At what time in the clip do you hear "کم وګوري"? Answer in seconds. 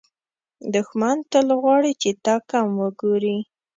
2.49-3.37